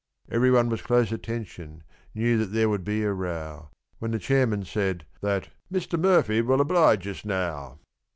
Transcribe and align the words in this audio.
Everyone 0.31 0.69
was 0.69 0.81
close 0.81 1.11
attention, 1.11 1.83
knew 2.15 2.35
that 2.39 2.47
there 2.53 2.69
would 2.69 2.83
be 2.83 3.03
a 3.03 3.13
row, 3.13 3.69
When 3.99 4.09
the 4.09 4.17
chairman 4.17 4.65
said 4.65 5.05
that 5.21 5.49
"Mr. 5.71 5.99
Murphy 5.99 6.41
will 6.41 6.59
oblige 6.59 7.07
us 7.07 7.23
now." 7.23 7.77